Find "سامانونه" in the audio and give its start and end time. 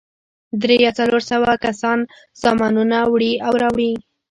2.43-2.97